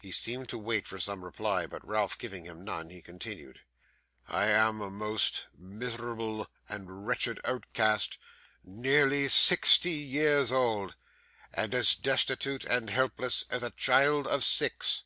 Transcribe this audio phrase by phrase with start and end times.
[0.00, 3.62] He seemed to wait for some reply, but Ralph giving him none, he continued:
[4.28, 8.16] 'I am a most miserable and wretched outcast,
[8.62, 10.94] nearly sixty years old,
[11.52, 15.02] and as destitute and helpless as a child of six.